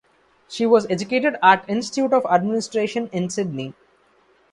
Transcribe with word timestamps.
She 0.47 0.65
was 0.65 0.87
educated 0.89 1.37
at 1.43 1.63
Institute 1.69 2.11
of 2.11 2.25
Administration 2.25 3.07
in 3.13 3.29
Sydney. 3.29 3.75